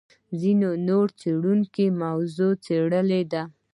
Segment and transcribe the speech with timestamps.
[0.39, 3.43] ځینې نور څېړونکي موضوع څېړلې ده.